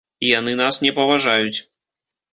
Яны 0.27 0.53
нас 0.61 0.81
не 0.85 0.91
паважаюць. 1.01 1.59